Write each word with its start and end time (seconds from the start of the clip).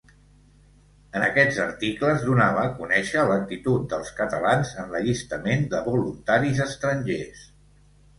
En 1.17 1.25
aquests 1.25 1.57
articles 1.65 2.23
donava 2.29 2.63
a 2.69 2.71
conèixer 2.79 3.25
l'actitud 3.31 3.85
dels 3.91 4.09
catalans 4.21 4.71
en 4.85 4.89
l'allistament 4.95 5.69
de 5.75 5.83
voluntaris 5.89 6.63
estrangers. 6.67 7.45